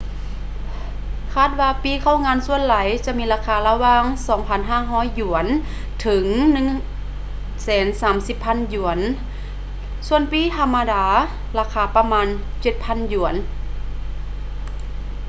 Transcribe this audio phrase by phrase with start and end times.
[1.33, 4.03] ຄາດວ່າປີ້ເຂົ້າງານສ່ວນຫຼາຍຈະມີລາຄາລະຫວ່າງ
[5.17, 6.25] ¥2,500 ເຖິງ
[7.65, 9.17] ¥130,000
[10.07, 11.05] ສ່ວນປີ້ທຳມະດາ
[11.59, 12.27] ລາຄາປະມານ
[12.63, 13.35] ¥7,000